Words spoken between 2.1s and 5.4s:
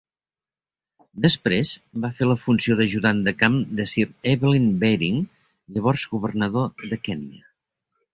fer la funció d'ajudant de camp de Sir Evelyn Baring,